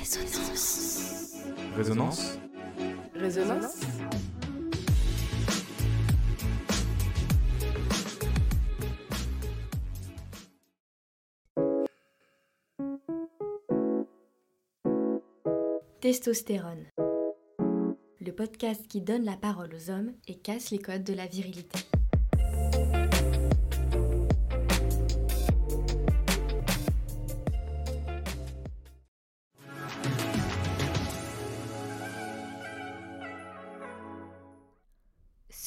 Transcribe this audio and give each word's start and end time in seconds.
Résonance. 0.00 1.28
Résonance 1.76 2.38
Résonance 3.14 3.80
Testostérone. 16.00 16.86
Le 18.20 18.30
podcast 18.32 18.86
qui 18.88 19.02
donne 19.02 19.24
la 19.24 19.36
parole 19.36 19.74
aux 19.74 19.90
hommes 19.90 20.12
et 20.26 20.38
casse 20.38 20.70
les 20.70 20.78
codes 20.78 21.04
de 21.04 21.12
la 21.12 21.26
virilité. 21.26 21.78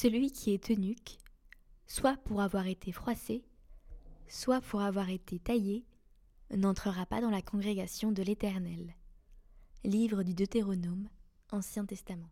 Celui 0.03 0.31
qui 0.31 0.52
est 0.52 0.70
eunuque, 0.70 1.17
soit 1.88 2.17
pour 2.25 2.41
avoir 2.41 2.67
été 2.67 2.91
froissé, 2.91 3.45
soit 4.27 4.59
pour 4.59 4.81
avoir 4.81 5.09
été 5.09 5.39
taillé, 5.39 5.85
n'entrera 6.52 7.05
pas 7.05 7.21
dans 7.21 7.30
la 7.30 7.41
congrégation 7.41 8.11
de 8.11 8.21
l'Éternel. 8.21 8.97
Livre 9.85 10.23
du 10.23 10.34
Deutéronome, 10.34 11.08
Ancien 11.53 11.85
Testament. 11.85 12.30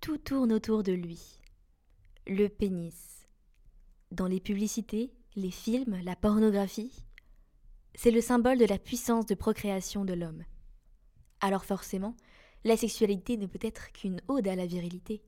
Tout 0.00 0.18
tourne 0.18 0.52
autour 0.52 0.84
de 0.84 0.92
lui. 0.92 1.40
Le 2.28 2.46
pénis. 2.46 3.26
Dans 4.12 4.28
les 4.28 4.38
publicités, 4.38 5.12
les 5.34 5.50
films, 5.50 6.00
la 6.04 6.14
pornographie, 6.14 7.04
c'est 7.96 8.12
le 8.12 8.20
symbole 8.20 8.58
de 8.58 8.66
la 8.66 8.78
puissance 8.78 9.26
de 9.26 9.34
procréation 9.34 10.04
de 10.04 10.14
l'homme. 10.14 10.44
Alors 11.40 11.64
forcément, 11.64 12.14
la 12.64 12.76
sexualité 12.76 13.36
ne 13.36 13.46
peut 13.46 13.58
être 13.62 13.92
qu'une 13.92 14.20
ode 14.28 14.48
à 14.48 14.56
la 14.56 14.66
virilité. 14.66 15.22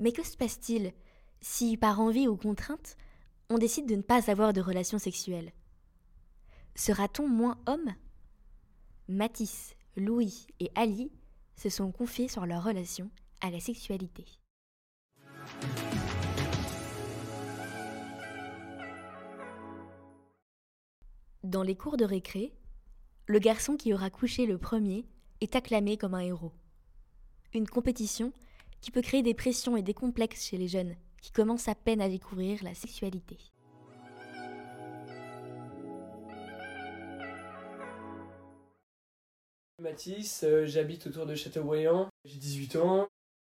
Mais 0.00 0.12
que 0.12 0.24
se 0.24 0.36
passe-t-il 0.36 0.92
si, 1.40 1.76
par 1.76 2.00
envie 2.00 2.28
ou 2.28 2.36
contrainte, 2.36 2.96
on 3.48 3.58
décide 3.58 3.86
de 3.86 3.96
ne 3.96 4.02
pas 4.02 4.30
avoir 4.30 4.52
de 4.52 4.60
relations 4.60 4.98
sexuelles 4.98 5.52
Sera-t-on 6.74 7.28
moins 7.28 7.58
homme? 7.66 7.94
Matisse, 9.08 9.74
Louis 9.96 10.46
et 10.60 10.70
Ali 10.74 11.10
se 11.56 11.68
sont 11.68 11.90
confiés 11.90 12.28
sur 12.28 12.46
leur 12.46 12.62
relation 12.62 13.10
à 13.40 13.50
la 13.50 13.60
sexualité. 13.60 14.24
Dans 21.42 21.62
les 21.62 21.76
cours 21.76 21.96
de 21.96 22.04
récré, 22.04 22.52
le 23.28 23.38
garçon 23.38 23.76
qui 23.76 23.92
aura 23.92 24.08
couché 24.08 24.46
le 24.46 24.56
premier 24.56 25.04
est 25.42 25.54
acclamé 25.54 25.98
comme 25.98 26.14
un 26.14 26.20
héros. 26.20 26.52
Une 27.52 27.68
compétition 27.68 28.32
qui 28.80 28.90
peut 28.90 29.02
créer 29.02 29.22
des 29.22 29.34
pressions 29.34 29.76
et 29.76 29.82
des 29.82 29.92
complexes 29.92 30.46
chez 30.46 30.56
les 30.56 30.66
jeunes 30.66 30.96
qui 31.20 31.30
commencent 31.30 31.68
à 31.68 31.74
peine 31.74 32.00
à 32.00 32.08
découvrir 32.08 32.64
la 32.64 32.72
sexualité. 32.72 33.36
Mathis, 39.78 40.42
euh, 40.44 40.64
j'habite 40.64 41.06
autour 41.06 41.26
de 41.26 41.34
Châteaubriand, 41.34 42.08
j'ai 42.24 42.38
18 42.38 42.76
ans. 42.76 43.08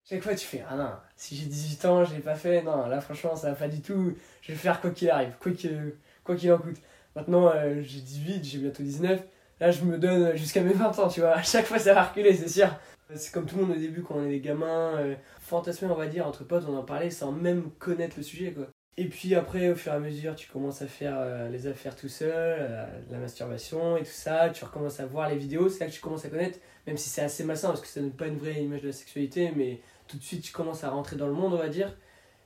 Chaque 0.08 0.22
fois 0.22 0.34
tu 0.34 0.46
fais 0.46 0.64
ah 0.68 0.76
non, 0.76 0.92
si 1.16 1.36
j'ai 1.36 1.46
18 1.46 1.84
ans, 1.84 2.04
je 2.04 2.14
l'ai 2.14 2.20
pas 2.20 2.36
fait, 2.36 2.62
non, 2.62 2.86
là 2.86 3.02
franchement 3.02 3.36
ça 3.36 3.50
va 3.50 3.56
pas 3.56 3.68
du 3.68 3.82
tout, 3.82 4.16
je 4.40 4.52
vais 4.52 4.58
faire 4.58 4.80
quoi 4.80 4.90
qu'il 4.90 5.10
arrive, 5.10 5.36
quoi 5.38 5.52
qu'il 5.52 5.94
quoi 6.24 6.34
en 6.34 6.58
coûte. 6.58 6.80
Maintenant 7.14 7.48
euh, 7.48 7.82
j'ai 7.82 8.00
18, 8.00 8.44
j'ai 8.44 8.58
bientôt 8.58 8.82
19, 8.82 9.22
là 9.60 9.70
je 9.70 9.82
me 9.84 9.98
donne 9.98 10.36
jusqu'à 10.36 10.62
mes 10.62 10.72
20 10.72 10.98
ans, 10.98 11.08
tu 11.08 11.20
vois, 11.20 11.32
à 11.32 11.42
chaque 11.42 11.66
fois 11.66 11.78
ça 11.78 11.94
va 11.94 12.04
reculer, 12.04 12.34
c'est 12.34 12.48
sûr. 12.48 12.68
C'est 13.14 13.32
comme 13.32 13.46
tout 13.46 13.56
le 13.56 13.64
monde 13.64 13.76
au 13.76 13.78
début 13.78 14.02
quand 14.02 14.16
on 14.16 14.24
est 14.24 14.30
des 14.30 14.40
gamins, 14.40 14.96
euh, 14.96 15.14
on 15.52 15.94
va 15.94 16.06
dire, 16.06 16.26
entre 16.26 16.44
potes 16.44 16.64
on 16.68 16.76
en 16.76 16.82
parlait 16.82 17.10
sans 17.10 17.30
même 17.30 17.70
connaître 17.78 18.16
le 18.16 18.22
sujet 18.22 18.52
quoi. 18.52 18.66
Et 18.98 19.08
puis 19.08 19.34
après, 19.34 19.68
au 19.68 19.74
fur 19.74 19.92
et 19.92 19.96
à 19.96 19.98
mesure, 19.98 20.34
tu 20.34 20.48
commences 20.48 20.80
à 20.80 20.86
faire 20.86 21.16
euh, 21.18 21.50
les 21.50 21.66
affaires 21.66 21.94
tout 21.94 22.08
seul, 22.08 22.30
euh, 22.32 22.86
la 23.10 23.18
masturbation 23.18 23.98
et 23.98 24.00
tout 24.00 24.10
ça, 24.10 24.48
tu 24.48 24.64
recommences 24.64 25.00
à 25.00 25.06
voir 25.06 25.28
les 25.28 25.36
vidéos, 25.36 25.68
c'est 25.68 25.80
là 25.80 25.90
que 25.90 25.94
tu 25.94 26.00
commences 26.00 26.24
à 26.24 26.30
connaître, 26.30 26.58
même 26.86 26.96
si 26.96 27.10
c'est 27.10 27.20
assez 27.20 27.44
malsain 27.44 27.68
parce 27.68 27.82
que 27.82 27.88
ça 27.88 28.00
donne 28.00 28.12
pas 28.12 28.26
une 28.26 28.38
vraie 28.38 28.62
image 28.62 28.80
de 28.80 28.86
la 28.86 28.92
sexualité, 28.94 29.52
mais 29.54 29.80
tout 30.08 30.16
de 30.16 30.22
suite 30.22 30.42
tu 30.42 30.52
commences 30.52 30.82
à 30.82 30.88
rentrer 30.88 31.16
dans 31.16 31.26
le 31.26 31.34
monde, 31.34 31.52
on 31.52 31.58
va 31.58 31.68
dire. 31.68 31.94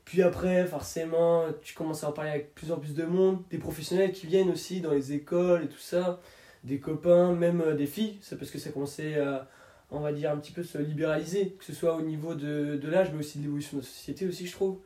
Puis 0.04 0.22
après, 0.22 0.66
forcément, 0.66 1.44
tu 1.62 1.74
commences 1.74 2.02
à 2.02 2.08
en 2.08 2.12
parler 2.12 2.30
avec 2.30 2.52
plus 2.54 2.72
en 2.72 2.78
plus 2.78 2.94
de 2.94 3.04
monde, 3.04 3.44
des 3.50 3.58
professionnels 3.58 4.10
qui 4.10 4.26
viennent 4.26 4.50
aussi 4.50 4.80
dans 4.80 4.90
les 4.90 5.12
écoles 5.12 5.64
et 5.64 5.68
tout 5.68 5.78
ça, 5.78 6.20
des 6.64 6.78
copains, 6.78 7.32
même 7.34 7.60
euh, 7.60 7.74
des 7.74 7.86
filles, 7.86 8.18
c'est 8.20 8.38
parce 8.38 8.50
que 8.50 8.58
ça 8.58 8.70
commençait 8.70 9.18
à, 9.18 9.48
on 9.90 10.00
va 10.00 10.12
dire, 10.12 10.30
un 10.30 10.36
petit 10.38 10.52
peu 10.52 10.62
se 10.62 10.78
libéraliser, 10.78 11.52
que 11.58 11.64
ce 11.64 11.72
soit 11.72 11.94
au 11.94 12.02
niveau 12.02 12.34
de, 12.34 12.76
de 12.76 12.88
l'âge, 12.88 13.10
mais 13.12 13.20
aussi 13.20 13.38
de 13.38 13.44
l'évolution 13.44 13.78
de 13.78 13.82
la 13.82 13.88
société 13.88 14.26
aussi, 14.26 14.46
je 14.46 14.52
trouve. 14.52 14.80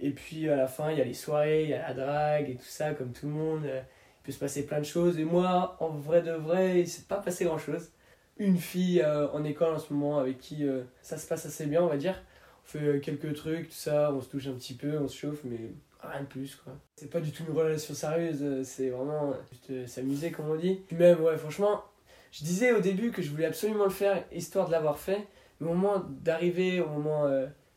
Et 0.00 0.10
puis 0.10 0.48
à 0.48 0.56
la 0.56 0.68
fin, 0.68 0.90
il 0.90 0.98
y 0.98 1.00
a 1.00 1.04
les 1.04 1.14
soirées, 1.14 1.64
il 1.64 1.70
y 1.70 1.74
a 1.74 1.88
la 1.88 1.94
drague 1.94 2.50
et 2.50 2.56
tout 2.56 2.64
ça, 2.64 2.94
comme 2.94 3.12
tout 3.12 3.26
le 3.26 3.32
monde. 3.32 3.64
Il 3.64 4.24
peut 4.24 4.32
se 4.32 4.38
passer 4.38 4.66
plein 4.66 4.78
de 4.78 4.84
choses. 4.84 5.18
Et 5.18 5.24
moi, 5.24 5.76
en 5.80 5.88
vrai 5.88 6.22
de 6.22 6.32
vrai, 6.32 6.80
il 6.80 6.88
s'est 6.88 7.06
pas 7.08 7.16
passé 7.16 7.44
grand 7.44 7.58
chose. 7.58 7.90
Une 8.38 8.58
fille 8.58 9.02
euh, 9.02 9.28
en 9.32 9.42
école 9.44 9.74
en 9.74 9.78
ce 9.78 9.92
moment 9.92 10.18
avec 10.18 10.38
qui 10.38 10.64
euh, 10.64 10.84
ça 11.02 11.18
se 11.18 11.26
passe 11.26 11.46
assez 11.46 11.66
bien, 11.66 11.82
on 11.82 11.88
va 11.88 11.96
dire. 11.96 12.22
On 12.64 12.68
fait 12.68 12.78
euh, 12.78 13.00
quelques 13.00 13.34
trucs, 13.34 13.68
tout 13.68 13.74
ça, 13.74 14.12
on 14.12 14.20
se 14.20 14.28
touche 14.28 14.46
un 14.46 14.52
petit 14.52 14.74
peu, 14.74 14.98
on 14.98 15.08
se 15.08 15.16
chauffe, 15.16 15.40
mais 15.44 15.72
rien 16.02 16.20
de 16.22 16.26
plus 16.26 16.56
quoi. 16.56 16.72
C'est 16.96 17.10
pas 17.10 17.20
du 17.20 17.32
tout 17.32 17.44
une 17.48 17.56
relation 17.56 17.94
sérieuse, 17.94 18.62
c'est 18.64 18.90
vraiment 18.90 19.34
juste 19.50 19.86
s'amuser 19.86 20.30
comme 20.30 20.50
on 20.50 20.56
dit. 20.56 20.80
Puis 20.86 20.96
même, 20.96 21.20
ouais, 21.20 21.36
franchement, 21.36 21.84
je 22.32 22.44
disais 22.44 22.72
au 22.72 22.80
début 22.80 23.10
que 23.10 23.22
je 23.22 23.30
voulais 23.30 23.46
absolument 23.46 23.84
le 23.84 23.90
faire, 23.90 24.24
histoire 24.32 24.66
de 24.66 24.72
l'avoir 24.72 24.98
fait. 24.98 25.26
Mais 25.60 25.68
au 25.68 25.74
moment 25.74 26.04
d'arriver, 26.08 26.80
au 26.80 26.88
moment 26.88 27.28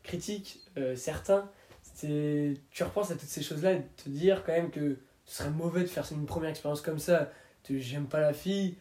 critique, 0.02 0.60
certain, 0.94 1.50
tu 2.00 2.82
repenses 2.82 3.10
à 3.10 3.14
toutes 3.14 3.28
ces 3.28 3.42
choses-là 3.42 3.72
et 3.72 3.82
te 3.96 4.08
dire 4.08 4.44
quand 4.44 4.52
même 4.52 4.70
que 4.70 4.98
ce 5.24 5.38
serait 5.38 5.50
mauvais 5.50 5.82
de 5.82 5.86
faire 5.86 6.06
une 6.12 6.26
première 6.26 6.50
expérience 6.50 6.80
comme 6.80 6.98
ça. 6.98 7.30
J'aime 7.68 8.06
pas 8.06 8.20
la 8.20 8.32
fille, 8.32 8.76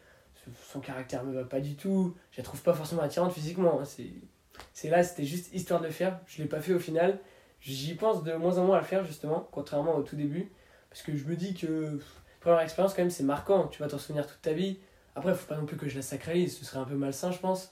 son 0.71 0.79
caractère 0.79 1.23
me 1.23 1.33
va 1.33 1.43
pas 1.43 1.59
du 1.59 1.75
tout, 1.75 2.15
je 2.31 2.37
la 2.37 2.43
trouve 2.43 2.61
pas 2.61 2.73
forcément 2.73 3.01
attirante 3.01 3.33
physiquement. 3.33 3.81
Hein. 3.81 3.85
C'est 4.73 4.89
là, 4.89 5.03
c'était 5.03 5.25
juste 5.25 5.53
histoire 5.53 5.81
de 5.81 5.89
faire. 5.89 6.19
Je 6.27 6.41
l'ai 6.41 6.47
pas 6.47 6.61
fait 6.61 6.73
au 6.73 6.79
final. 6.79 7.19
J'y 7.61 7.93
pense 7.95 8.23
de 8.23 8.33
moins 8.33 8.57
en 8.57 8.65
moins 8.65 8.77
à 8.77 8.81
le 8.81 8.85
faire 8.85 9.05
justement, 9.05 9.47
contrairement 9.51 9.95
au 9.95 10.03
tout 10.03 10.15
début. 10.15 10.51
Parce 10.89 11.03
que 11.03 11.15
je 11.15 11.25
me 11.25 11.35
dis 11.35 11.53
que 11.53 11.99
première 12.41 12.59
expérience 12.59 12.93
quand 12.93 13.03
même 13.03 13.11
c'est 13.11 13.23
marquant, 13.23 13.67
tu 13.67 13.81
vas 13.81 13.87
t'en 13.87 13.97
souvenir 13.97 14.27
toute 14.27 14.41
ta 14.41 14.53
vie. 14.53 14.79
Après, 15.15 15.33
faut 15.33 15.47
pas 15.47 15.57
non 15.57 15.65
plus 15.65 15.77
que 15.77 15.87
je 15.87 15.95
la 15.95 16.01
sacralise, 16.01 16.57
ce 16.57 16.65
serait 16.65 16.79
un 16.79 16.85
peu 16.85 16.95
malsain 16.95 17.31
je 17.31 17.39
pense. 17.39 17.71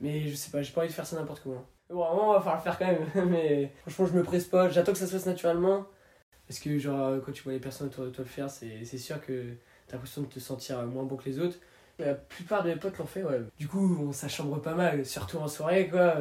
Mais 0.00 0.28
je 0.28 0.34
sais 0.34 0.50
pas, 0.50 0.62
j'ai 0.62 0.72
pas 0.72 0.80
envie 0.80 0.88
de 0.88 0.94
faire 0.94 1.06
ça 1.06 1.16
n'importe 1.16 1.42
comment. 1.42 1.64
Bon, 1.90 2.04
on 2.04 2.32
va 2.32 2.38
falloir 2.40 2.56
le 2.56 2.62
faire 2.62 2.78
quand 2.78 2.86
même, 2.86 3.28
mais 3.30 3.72
franchement, 3.82 4.06
je 4.06 4.18
me 4.18 4.22
presse 4.22 4.44
pas. 4.46 4.68
J'attends 4.68 4.92
que 4.92 4.98
ça 4.98 5.06
se 5.06 5.12
fasse 5.12 5.26
naturellement. 5.26 5.86
Parce 6.46 6.58
que, 6.58 6.78
genre, 6.78 7.20
quand 7.24 7.32
tu 7.32 7.42
vois 7.42 7.52
les 7.52 7.60
personnes 7.60 7.88
autour 7.88 8.04
de 8.04 8.10
toi 8.10 8.24
le 8.24 8.30
faire, 8.30 8.50
c'est 8.50 8.84
sûr 8.98 9.20
que 9.20 9.54
t'as 9.86 9.94
l'impression 9.94 10.22
de 10.22 10.26
te 10.26 10.40
sentir 10.40 10.82
moins 10.86 11.04
bon 11.04 11.16
que 11.16 11.26
les 11.26 11.38
autres. 11.38 11.58
La 11.98 12.14
plupart 12.14 12.64
de 12.64 12.70
mes 12.70 12.76
potes 12.76 12.96
l'ont 12.98 13.06
fait, 13.06 13.22
ouais. 13.22 13.40
Du 13.58 13.68
coup, 13.68 13.98
on 14.00 14.12
s'achambre 14.12 14.60
pas 14.60 14.74
mal, 14.74 15.04
surtout 15.04 15.38
en 15.38 15.48
soirée, 15.48 15.88
quoi. 15.88 16.16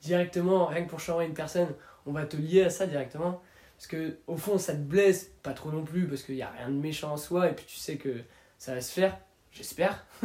directement, 0.00 0.66
rien 0.66 0.84
que 0.84 0.90
pour 0.90 1.00
chambrer 1.00 1.26
une 1.26 1.34
personne, 1.34 1.68
on 2.06 2.12
va 2.12 2.26
te 2.26 2.36
lier 2.36 2.64
à 2.64 2.70
ça 2.70 2.86
directement. 2.86 3.40
Parce 3.76 3.86
que, 3.88 4.18
au 4.26 4.36
fond, 4.36 4.58
ça 4.58 4.74
te 4.74 4.80
blesse, 4.80 5.32
pas 5.42 5.52
trop 5.52 5.70
non 5.70 5.84
plus, 5.84 6.06
parce 6.06 6.22
qu'il 6.22 6.36
y 6.36 6.42
a 6.42 6.50
rien 6.50 6.68
de 6.68 6.76
méchant 6.76 7.12
en 7.12 7.16
soi, 7.16 7.50
et 7.50 7.54
puis 7.54 7.64
tu 7.66 7.76
sais 7.76 7.96
que 7.96 8.20
ça 8.58 8.74
va 8.74 8.80
se 8.80 8.92
faire, 8.92 9.18
j'espère. 9.50 10.06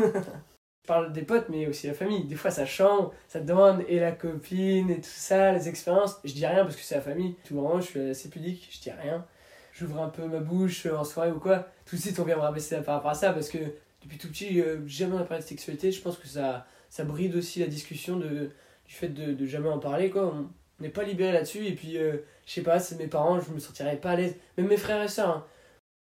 parle 0.90 1.14
des 1.14 1.22
potes, 1.22 1.50
mais 1.50 1.68
aussi 1.68 1.88
la 1.88 1.94
famille. 1.94 2.24
Des 2.26 2.36
fois, 2.36 2.52
ça 2.52 2.66
change, 2.66 3.12
ça 3.28 3.40
te 3.40 3.46
demande, 3.46 3.84
et 3.88 4.00
la 4.00 4.12
copine, 4.12 4.90
et 4.90 5.00
tout 5.00 5.04
ça, 5.04 5.54
les 5.54 5.70
expériences. 5.70 6.20
Je 6.26 6.34
dis 6.34 6.46
rien 6.46 6.64
parce 6.64 6.76
que 6.76 6.82
c'est 6.82 6.96
la 6.96 7.02
famille. 7.02 7.36
Tout 7.46 7.56
vraiment, 7.56 7.80
je 7.80 7.86
suis 7.86 8.00
assez 8.00 8.30
pudique, 8.30 8.68
je 8.72 8.82
dis 8.82 8.92
rien. 8.92 9.26
J'ouvre 9.72 10.02
un 10.02 10.10
peu 10.10 10.26
ma 10.26 10.40
bouche 10.40 10.88
en 10.88 11.04
soirée 11.04 11.32
ou 11.32 11.40
quoi. 11.40 11.68
Tout 11.86 11.96
de 11.96 12.02
suite, 12.02 12.20
on 12.20 12.24
vient 12.24 12.36
me 12.36 12.42
rabaisser 12.42 12.82
par 12.82 12.96
rapport 12.96 13.12
à 13.12 13.16
ça 13.16 13.32
parce 13.32 13.50
que 13.50 13.60
depuis 14.02 14.18
tout 14.18 14.30
petit, 14.30 14.60
euh, 14.62 14.80
jamais 14.88 15.14
on 15.14 15.20
a 15.20 15.24
parlé 15.24 15.44
de 15.44 15.48
sexualité. 15.48 15.92
Je 15.92 16.02
pense 16.02 16.18
que 16.18 16.28
ça, 16.28 16.66
ça 16.90 17.04
bride 17.04 17.36
aussi 17.36 17.60
la 17.60 17.68
discussion 17.68 18.18
de, 18.18 18.50
du 18.88 18.94
fait 18.94 19.10
de, 19.10 19.46
jamais 19.46 19.70
en 19.70 19.80
parler, 19.80 20.10
quoi. 20.10 20.34
N'est 20.82 20.90
pas 20.90 21.04
libéré 21.04 21.32
là-dessus, 21.32 21.66
et 21.66 21.76
puis, 21.76 21.98
euh, 21.98 22.18
je 22.46 22.54
sais 22.54 22.62
pas, 22.62 22.80
c'est 22.80 22.98
mes 22.98 23.08
parents, 23.08 23.40
je 23.40 23.52
me 23.52 23.60
sentirais 23.60 23.98
pas 23.98 24.12
à 24.12 24.16
l'aise. 24.16 24.36
Même 24.58 24.68
mes 24.68 24.78
frères 24.78 25.02
et 25.04 25.08
sœurs, 25.08 25.30
hein 25.30 25.46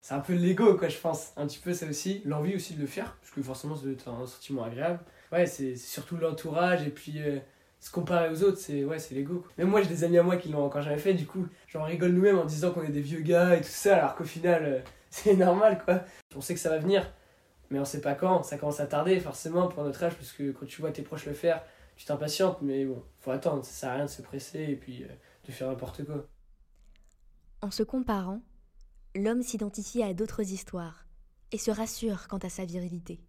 c'est 0.00 0.14
un 0.14 0.20
peu 0.20 0.32
l'ego, 0.32 0.74
quoi, 0.76 0.88
je 0.88 0.98
pense. 0.98 1.32
Un 1.36 1.46
petit 1.46 1.58
peu, 1.58 1.72
ça 1.74 1.86
aussi. 1.86 2.22
L'envie 2.24 2.54
aussi 2.54 2.74
de 2.74 2.80
le 2.80 2.86
faire, 2.86 3.16
parce 3.20 3.32
que 3.32 3.42
forcément, 3.42 3.74
être 3.90 4.08
un 4.08 4.26
sentiment 4.26 4.64
agréable. 4.64 5.00
Ouais, 5.32 5.46
c'est 5.46 5.76
surtout 5.76 6.16
l'entourage 6.16 6.86
et 6.86 6.90
puis 6.90 7.20
euh, 7.20 7.38
se 7.80 7.90
comparer 7.90 8.30
aux 8.30 8.42
autres, 8.42 8.58
c'est 8.58 8.84
ouais, 8.84 8.98
c'est 8.98 9.14
l'ego. 9.14 9.44
Même 9.58 9.68
moi, 9.68 9.82
j'ai 9.82 9.88
des 9.88 10.04
amis 10.04 10.18
à 10.18 10.22
moi 10.22 10.36
qui 10.36 10.48
l'ont 10.48 10.64
encore 10.64 10.82
jamais 10.82 10.98
fait, 10.98 11.14
du 11.14 11.26
coup, 11.26 11.46
j'en 11.68 11.84
rigole 11.84 12.12
nous-mêmes 12.12 12.38
en 12.38 12.44
disant 12.44 12.70
qu'on 12.72 12.82
est 12.84 12.90
des 12.90 13.00
vieux 13.00 13.20
gars 13.20 13.56
et 13.56 13.60
tout 13.60 13.68
ça, 13.68 13.98
alors 13.98 14.14
qu'au 14.14 14.24
final, 14.24 14.64
euh, 14.64 14.78
c'est 15.10 15.36
normal, 15.36 15.80
quoi. 15.84 16.04
On 16.36 16.40
sait 16.40 16.54
que 16.54 16.60
ça 16.60 16.70
va 16.70 16.78
venir, 16.78 17.10
mais 17.70 17.78
on 17.78 17.84
sait 17.84 18.00
pas 18.00 18.14
quand. 18.14 18.42
Ça 18.42 18.56
commence 18.56 18.80
à 18.80 18.86
tarder, 18.86 19.20
forcément, 19.20 19.68
pour 19.68 19.84
notre 19.84 20.02
âge, 20.02 20.14
parce 20.14 20.32
que 20.32 20.52
quand 20.52 20.66
tu 20.66 20.80
vois 20.80 20.90
tes 20.90 21.02
proches 21.02 21.26
le 21.26 21.34
faire, 21.34 21.62
tu 21.98 22.06
t'impatientes, 22.06 22.62
mais 22.62 22.86
bon, 22.86 23.02
faut 23.18 23.30
attendre, 23.30 23.64
ça 23.64 23.72
sert 23.72 23.90
à 23.90 23.94
rien 23.96 24.04
de 24.06 24.10
se 24.10 24.22
presser 24.22 24.62
et 24.62 24.76
puis 24.76 25.04
euh, 25.04 25.08
de 25.46 25.52
faire 25.52 25.68
n'importe 25.68 26.04
quoi. 26.04 26.26
En 27.60 27.70
se 27.70 27.82
comparant, 27.82 28.40
l'homme 29.14 29.42
s'identifie 29.42 30.02
à 30.02 30.14
d'autres 30.14 30.52
histoires 30.52 31.04
et 31.52 31.58
se 31.58 31.70
rassure 31.70 32.28
quant 32.28 32.38
à 32.38 32.48
sa 32.48 32.64
virilité. 32.64 33.20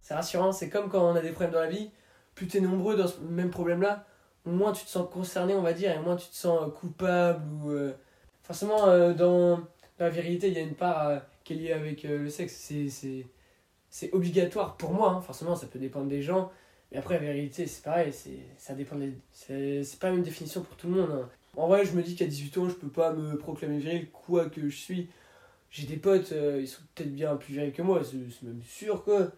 C'est 0.00 0.14
rassurant, 0.14 0.52
c'est 0.52 0.70
comme 0.70 0.88
quand 0.88 1.04
on 1.04 1.14
a 1.14 1.20
des 1.20 1.32
problèmes 1.32 1.52
dans 1.52 1.60
la 1.60 1.68
vie, 1.68 1.90
plus 2.34 2.46
tu 2.46 2.56
es 2.56 2.60
nombreux 2.60 2.96
dans 2.96 3.08
ce 3.08 3.20
même 3.20 3.50
problème-là, 3.50 4.06
moins 4.44 4.72
tu 4.72 4.84
te 4.84 4.90
sens 4.90 5.08
concerné, 5.10 5.54
on 5.54 5.62
va 5.62 5.72
dire, 5.72 5.90
et 5.90 5.98
moins 5.98 6.16
tu 6.16 6.28
te 6.28 6.34
sens 6.34 6.62
euh, 6.62 6.70
coupable 6.70 7.44
ou. 7.52 7.70
Euh, 7.70 7.92
forcément, 8.42 8.86
euh, 8.88 9.12
dans, 9.12 9.60
la 9.98 10.08
virilité, 10.08 10.48
il 10.48 10.54
y 10.54 10.58
a 10.58 10.62
une 10.62 10.74
part 10.74 11.20
qui 11.44 11.52
est 11.52 11.56
liée 11.56 11.72
avec 11.72 12.04
le 12.04 12.30
sexe. 12.30 12.72
C'est 13.90 14.12
obligatoire 14.14 14.76
pour 14.76 14.92
moi, 14.92 15.10
hein. 15.10 15.20
forcément, 15.20 15.56
ça 15.56 15.66
peut 15.66 15.78
dépendre 15.78 16.06
des 16.06 16.22
gens. 16.22 16.50
Mais 16.90 16.98
après, 16.98 17.14
la 17.14 17.20
virilité, 17.20 17.66
c'est 17.66 17.82
pareil, 17.82 18.12
ça 18.56 18.74
dépend 18.74 18.96
des... 18.96 19.12
C'est 19.32 19.98
pas 20.00 20.10
une 20.10 20.22
définition 20.22 20.62
pour 20.62 20.76
tout 20.76 20.88
le 20.88 21.00
monde. 21.00 21.10
Hein. 21.12 21.28
En 21.56 21.68
vrai, 21.68 21.84
je 21.84 21.92
me 21.92 22.02
dis 22.02 22.16
qu'à 22.16 22.26
18 22.26 22.58
ans, 22.58 22.68
je 22.68 22.74
peux 22.74 22.88
pas 22.88 23.12
me 23.12 23.36
proclamer 23.36 23.78
viril, 23.78 24.08
quoi 24.10 24.48
que 24.48 24.68
je 24.68 24.76
suis. 24.76 25.08
J'ai 25.70 25.86
des 25.86 25.96
potes, 25.96 26.32
ils 26.32 26.66
sont 26.66 26.82
peut-être 26.94 27.14
bien 27.14 27.36
plus 27.36 27.54
virils 27.54 27.72
que 27.72 27.82
moi, 27.82 28.02
c'est 28.04 28.42
même 28.42 28.62
sûr, 28.64 29.04
quoi 29.04 29.30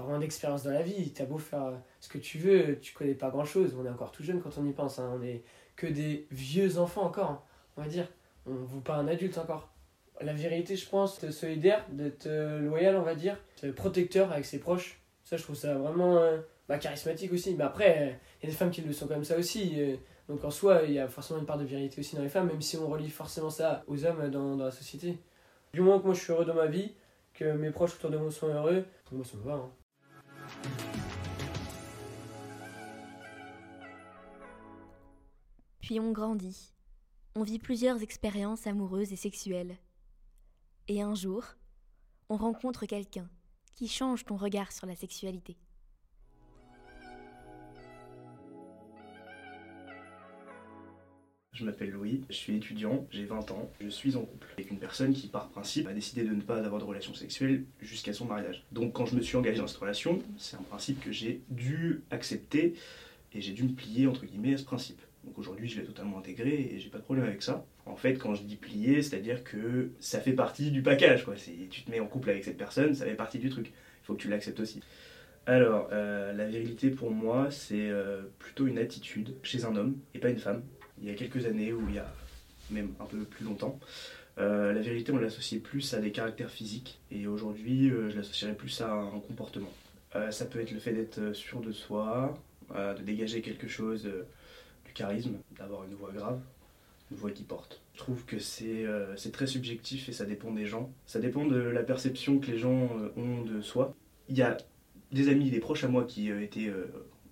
vraiment 0.00 0.18
d'expérience 0.18 0.64
dans 0.64 0.70
la 0.70 0.82
vie. 0.82 1.10
T'as 1.10 1.24
beau 1.24 1.38
faire 1.38 1.72
ce 2.00 2.08
que 2.08 2.18
tu 2.18 2.38
veux, 2.38 2.78
tu 2.80 2.92
connais 2.94 3.14
pas 3.14 3.30
grand 3.30 3.44
chose. 3.44 3.76
On 3.78 3.84
est 3.84 3.90
encore 3.90 4.12
tout 4.12 4.22
jeune 4.22 4.40
quand 4.40 4.56
on 4.58 4.66
y 4.66 4.72
pense. 4.72 4.98
Hein. 4.98 5.12
On 5.18 5.22
est 5.22 5.42
que 5.76 5.86
des 5.86 6.26
vieux 6.30 6.78
enfants 6.78 7.02
encore, 7.02 7.30
hein, 7.30 7.42
on 7.76 7.82
va 7.82 7.88
dire. 7.88 8.08
On 8.46 8.52
vaut 8.52 8.80
pas 8.80 8.96
un 8.96 9.08
adulte 9.08 9.38
encore. 9.38 9.70
La 10.20 10.34
vérité, 10.34 10.76
je 10.76 10.88
pense, 10.88 11.20
d'être 11.20 11.32
solidaire, 11.32 11.86
d'être 11.90 12.26
euh, 12.26 12.60
loyal, 12.60 12.96
on 12.96 13.02
va 13.02 13.14
dire, 13.14 13.38
protecteur 13.76 14.32
avec 14.32 14.44
ses 14.44 14.58
proches. 14.58 15.00
Ça, 15.24 15.36
je 15.36 15.42
trouve 15.42 15.56
ça 15.56 15.74
vraiment 15.74 16.16
euh, 16.18 16.38
bah, 16.70 16.78
charismatique 16.78 17.32
aussi. 17.32 17.56
Mais 17.56 17.64
après, 17.64 18.20
il 18.40 18.44
y 18.44 18.48
a 18.48 18.50
des 18.52 18.56
femmes 18.56 18.70
qui 18.70 18.80
le 18.80 18.92
sont 18.92 19.08
comme 19.08 19.24
ça 19.24 19.36
aussi. 19.36 19.72
Euh. 19.76 19.96
donc 20.28 20.44
en 20.44 20.52
soi, 20.52 20.82
il 20.84 20.92
y 20.92 21.00
a 21.00 21.08
forcément 21.08 21.40
une 21.40 21.46
part 21.46 21.58
de 21.58 21.64
vérité 21.64 21.98
aussi 21.98 22.14
dans 22.14 22.22
les 22.22 22.28
femmes, 22.28 22.46
même 22.46 22.62
si 22.62 22.76
on 22.76 22.86
relie 22.88 23.10
forcément 23.10 23.50
ça 23.50 23.82
aux 23.88 24.04
hommes 24.04 24.30
dans, 24.30 24.54
la 24.56 24.70
société. 24.70 25.18
Du 25.72 25.80
moment 25.80 25.98
que 25.98 26.04
moi 26.04 26.14
je 26.14 26.20
suis 26.20 26.32
heureux 26.32 26.44
dans 26.44 26.54
ma 26.54 26.66
vie, 26.66 26.92
que 27.34 27.44
mes 27.56 27.70
proches 27.70 27.96
autour 27.96 28.10
de 28.10 28.18
moi 28.18 28.30
sont 28.30 28.46
heureux, 28.46 28.84
moi 29.10 29.24
ça 29.24 29.36
me 29.36 29.42
va. 29.42 29.54
Hein. 29.54 29.70
Puis 35.80 35.98
on 35.98 36.12
grandit. 36.12 36.72
On 37.34 37.42
vit 37.42 37.58
plusieurs 37.58 38.00
expériences 38.00 38.68
amoureuses 38.68 39.12
et 39.12 39.16
sexuelles. 39.16 39.76
Et 40.86 41.02
un 41.02 41.16
jour, 41.16 41.44
on 42.28 42.36
rencontre 42.36 42.86
quelqu'un 42.86 43.28
qui 43.74 43.88
change 43.88 44.24
ton 44.24 44.36
regard 44.36 44.70
sur 44.70 44.86
la 44.86 44.94
sexualité. 44.94 45.56
Je 51.60 51.66
m'appelle 51.66 51.90
Louis, 51.90 52.22
je 52.30 52.34
suis 52.34 52.56
étudiant, 52.56 53.06
j'ai 53.10 53.26
20 53.26 53.50
ans, 53.50 53.70
je 53.82 53.88
suis 53.90 54.16
en 54.16 54.22
couple 54.22 54.46
avec 54.56 54.70
une 54.70 54.78
personne 54.78 55.12
qui, 55.12 55.28
par 55.28 55.50
principe, 55.50 55.86
a 55.88 55.92
décidé 55.92 56.22
de 56.22 56.30
ne 56.30 56.40
pas 56.40 56.56
avoir 56.56 56.80
de 56.80 56.86
relation 56.86 57.12
sexuelle 57.12 57.64
jusqu'à 57.82 58.14
son 58.14 58.24
mariage. 58.24 58.64
Donc 58.72 58.94
quand 58.94 59.04
je 59.04 59.14
me 59.14 59.20
suis 59.20 59.36
engagé 59.36 59.58
dans 59.58 59.66
cette 59.66 59.76
relation, 59.76 60.20
c'est 60.38 60.56
un 60.56 60.62
principe 60.62 61.00
que 61.00 61.12
j'ai 61.12 61.42
dû 61.50 62.00
accepter 62.10 62.72
et 63.34 63.42
j'ai 63.42 63.52
dû 63.52 63.64
me 63.64 63.74
plier 63.74 64.06
entre 64.06 64.24
guillemets 64.24 64.54
à 64.54 64.56
ce 64.56 64.64
principe. 64.64 65.02
Donc 65.24 65.38
aujourd'hui, 65.38 65.68
je 65.68 65.78
l'ai 65.78 65.84
totalement 65.84 66.18
intégré 66.18 66.70
et 66.72 66.78
j'ai 66.78 66.88
pas 66.88 66.96
de 66.96 67.02
problème 67.02 67.26
avec 67.26 67.42
ça. 67.42 67.66
En 67.84 67.96
fait, 67.96 68.14
quand 68.14 68.34
je 68.34 68.42
dis 68.42 68.56
plier, 68.56 69.02
c'est-à-dire 69.02 69.44
que 69.44 69.90
ça 70.00 70.18
fait 70.18 70.32
partie 70.32 70.70
du 70.70 70.82
package. 70.82 71.26
Quoi. 71.26 71.34
Tu 71.34 71.82
te 71.82 71.90
mets 71.90 72.00
en 72.00 72.06
couple 72.06 72.30
avec 72.30 72.42
cette 72.44 72.56
personne, 72.56 72.94
ça 72.94 73.04
fait 73.04 73.16
partie 73.16 73.38
du 73.38 73.50
truc. 73.50 73.66
Il 73.66 74.06
faut 74.06 74.14
que 74.14 74.22
tu 74.22 74.28
l'acceptes 74.28 74.60
aussi. 74.60 74.80
Alors, 75.44 75.90
euh, 75.92 76.32
la 76.32 76.46
virilité 76.46 76.88
pour 76.88 77.10
moi, 77.10 77.50
c'est 77.50 77.90
euh, 77.90 78.22
plutôt 78.38 78.66
une 78.66 78.78
attitude 78.78 79.34
chez 79.42 79.66
un 79.66 79.76
homme 79.76 79.98
et 80.14 80.20
pas 80.20 80.30
une 80.30 80.38
femme 80.38 80.62
il 81.00 81.08
y 81.08 81.10
a 81.10 81.14
quelques 81.14 81.46
années, 81.46 81.72
ou 81.72 81.88
il 81.88 81.94
y 81.94 81.98
a 81.98 82.12
même 82.70 82.92
un 83.00 83.04
peu 83.04 83.18
plus 83.24 83.44
longtemps. 83.44 83.78
Euh, 84.38 84.72
la 84.72 84.80
vérité, 84.80 85.12
on 85.12 85.18
l'associait 85.18 85.58
plus 85.58 85.92
à 85.94 86.00
des 86.00 86.12
caractères 86.12 86.50
physiques, 86.50 87.00
et 87.10 87.26
aujourd'hui, 87.26 87.90
euh, 87.90 88.10
je 88.10 88.16
l'associerais 88.16 88.54
plus 88.54 88.80
à 88.80 88.92
un 88.92 89.20
comportement. 89.20 89.72
Euh, 90.16 90.30
ça 90.30 90.46
peut 90.46 90.60
être 90.60 90.72
le 90.72 90.80
fait 90.80 90.92
d'être 90.92 91.32
sûr 91.32 91.60
de 91.60 91.72
soi, 91.72 92.38
de 92.74 93.02
dégager 93.02 93.42
quelque 93.42 93.66
chose, 93.66 94.04
du 94.84 94.92
charisme, 94.92 95.38
d'avoir 95.58 95.84
une 95.84 95.94
voix 95.94 96.12
grave, 96.12 96.40
une 97.10 97.16
voix 97.16 97.32
qui 97.32 97.42
porte. 97.42 97.80
Je 97.94 97.98
trouve 97.98 98.24
que 98.24 98.38
c'est 98.38 98.86
très 99.32 99.48
subjectif 99.48 100.08
et 100.08 100.12
ça 100.12 100.24
dépend 100.24 100.52
des 100.52 100.66
gens. 100.66 100.92
Ça 101.04 101.18
dépend 101.18 101.44
de 101.44 101.56
la 101.56 101.82
perception 101.82 102.38
que 102.38 102.48
les 102.48 102.58
gens 102.58 102.88
ont 103.16 103.42
de 103.42 103.60
soi. 103.60 103.92
Il 104.28 104.36
y 104.36 104.42
a 104.42 104.56
des 105.10 105.28
amis, 105.28 105.50
des 105.50 105.58
proches 105.58 105.82
à 105.82 105.88
moi 105.88 106.04
qui 106.04 106.30
étaient 106.30 106.72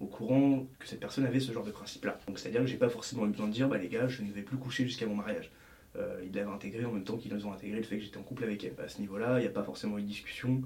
au 0.00 0.06
courant 0.06 0.66
que 0.78 0.86
cette 0.86 1.00
personne 1.00 1.24
avait 1.24 1.40
ce 1.40 1.52
genre 1.52 1.64
de 1.64 1.70
principe-là. 1.70 2.18
Donc 2.26 2.38
c'est-à-dire 2.38 2.60
que 2.60 2.66
j'ai 2.66 2.76
pas 2.76 2.88
forcément 2.88 3.26
eu 3.26 3.30
besoin 3.30 3.48
de 3.48 3.52
dire, 3.52 3.68
bah 3.68 3.78
les 3.78 3.88
gars, 3.88 4.08
je 4.08 4.22
ne 4.22 4.30
vais 4.30 4.42
plus 4.42 4.56
coucher 4.56 4.84
jusqu'à 4.84 5.06
mon 5.06 5.14
mariage. 5.14 5.50
Euh, 5.96 6.20
ils 6.24 6.34
l'avaient 6.34 6.50
intégré 6.50 6.84
en 6.84 6.92
même 6.92 7.04
temps 7.04 7.16
qu'ils 7.16 7.34
ont 7.46 7.52
intégré 7.52 7.78
le 7.78 7.82
fait 7.82 7.98
que 7.98 8.04
j'étais 8.04 8.18
en 8.18 8.22
couple 8.22 8.44
avec 8.44 8.62
elle. 8.64 8.74
À 8.82 8.88
ce 8.88 9.00
niveau-là, 9.00 9.38
il 9.38 9.42
n'y 9.42 9.48
a 9.48 9.50
pas 9.50 9.62
forcément 9.62 9.98
eu 9.98 10.02
de 10.02 10.06
discussion. 10.06 10.62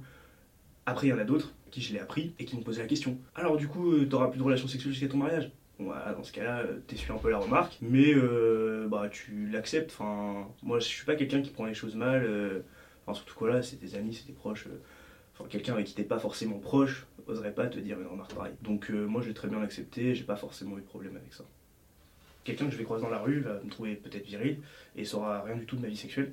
Après, 0.84 1.06
il 1.06 1.10
y 1.10 1.12
en 1.12 1.18
a 1.18 1.24
d'autres 1.24 1.54
qui 1.70 1.80
je 1.80 1.92
l'ai 1.92 2.00
appris 2.00 2.34
et 2.38 2.44
qui 2.44 2.56
m'ont 2.56 2.62
posé 2.62 2.82
la 2.82 2.88
question. 2.88 3.18
Alors 3.34 3.56
du 3.56 3.68
coup, 3.68 3.94
tu 3.94 4.02
euh, 4.02 4.08
t'auras 4.08 4.28
plus 4.28 4.38
de 4.38 4.42
relations 4.42 4.68
sexuelles 4.68 4.92
jusqu'à 4.92 5.08
ton 5.08 5.18
mariage? 5.18 5.50
Voilà, 5.78 6.12
dans 6.12 6.22
ce 6.22 6.32
cas-là, 6.32 6.60
euh, 6.60 6.78
t'essuies 6.86 7.12
un 7.12 7.18
peu 7.18 7.30
la 7.30 7.38
remarque, 7.38 7.78
mais 7.80 8.14
bah, 8.88 9.08
tu 9.10 9.48
l'acceptes. 9.50 9.92
Enfin, 9.92 10.48
moi, 10.62 10.78
je 10.78 10.84
suis 10.84 11.06
pas 11.06 11.14
quelqu'un 11.16 11.40
qui 11.40 11.50
prend 11.50 11.64
les 11.64 11.74
choses 11.74 11.94
mal. 11.94 12.62
surtout 13.12 13.34
quoi 13.34 13.48
là, 13.48 13.62
c'est 13.62 13.80
des 13.80 13.94
amis, 13.94 14.14
c'est 14.14 14.26
des 14.26 14.34
proches. 14.34 14.66
Quelqu'un 15.48 15.74
avec 15.74 15.86
qui 15.86 15.94
t'es 15.94 16.04
pas 16.04 16.18
forcément 16.18 16.58
proche, 16.58 17.06
oserait 17.26 17.54
pas 17.54 17.66
te 17.66 17.78
dire 17.78 18.00
une 18.00 18.06
remarque 18.06 18.34
pareille. 18.34 18.54
Donc 18.62 18.90
euh, 18.90 19.06
moi 19.06 19.22
j'ai 19.22 19.34
très 19.34 19.48
bien 19.48 19.62
accepté, 19.62 20.14
j'ai 20.14 20.24
pas 20.24 20.36
forcément 20.36 20.78
eu 20.78 20.80
de 20.80 20.86
problème 20.86 21.16
avec 21.16 21.32
ça. 21.32 21.44
Quelqu'un 22.44 22.66
que 22.66 22.72
je 22.72 22.78
vais 22.78 22.84
croiser 22.84 23.04
dans 23.04 23.10
la 23.10 23.20
rue 23.20 23.40
va 23.40 23.60
me 23.62 23.70
trouver 23.70 23.94
peut-être 23.94 24.26
viril 24.26 24.58
et 24.96 25.04
saura 25.04 25.42
rien 25.42 25.56
du 25.56 25.64
tout 25.64 25.76
de 25.76 25.82
ma 25.82 25.88
vie 25.88 25.96
sexuelle. 25.96 26.32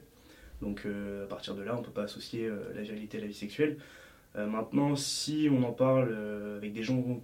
Donc 0.61 0.83
euh, 0.85 1.25
à 1.25 1.27
partir 1.27 1.55
de 1.55 1.61
là, 1.61 1.75
on 1.77 1.81
peut 1.81 1.91
pas 1.91 2.03
associer 2.03 2.45
euh, 2.45 2.73
la 2.75 2.81
virilité 2.81 3.17
à 3.17 3.21
la 3.21 3.27
vie 3.27 3.33
sexuelle. 3.33 3.77
maintenant, 4.35 4.95
si 4.95 5.49
on 5.51 5.63
en 5.63 5.73
parle 5.73 6.13
avec 6.57 6.73
des 6.73 6.83
gens 6.83 7.21